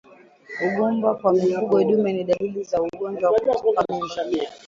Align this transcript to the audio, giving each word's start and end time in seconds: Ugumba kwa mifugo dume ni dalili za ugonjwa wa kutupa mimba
Ugumba 0.65 1.07
kwa 1.19 1.33
mifugo 1.33 1.83
dume 1.83 2.13
ni 2.13 2.23
dalili 2.23 2.63
za 2.63 2.81
ugonjwa 2.81 3.29
wa 3.31 3.39
kutupa 3.39 3.85
mimba 3.89 4.23